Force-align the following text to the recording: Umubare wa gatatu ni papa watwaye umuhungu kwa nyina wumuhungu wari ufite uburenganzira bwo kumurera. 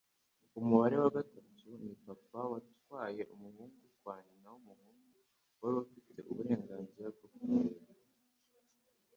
Umubare 0.59 0.95
wa 1.03 1.09
gatatu 1.15 1.65
ni 1.83 1.93
papa 2.05 2.41
watwaye 2.51 3.21
umuhungu 3.33 3.83
kwa 3.99 4.15
nyina 4.25 4.47
wumuhungu 4.53 5.17
wari 5.61 5.75
ufite 5.83 6.19
uburenganzira 6.31 7.07
bwo 7.15 7.27
kumurera. 7.35 7.91